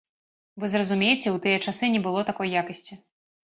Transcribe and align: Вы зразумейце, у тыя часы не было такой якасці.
Вы 0.63 0.69
зразумейце, 0.75 1.35
у 1.37 1.39
тыя 1.45 1.61
часы 1.67 1.93
не 1.99 2.05
было 2.09 2.27
такой 2.33 2.53
якасці. 2.67 3.03